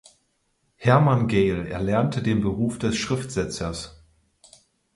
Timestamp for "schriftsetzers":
2.97-4.03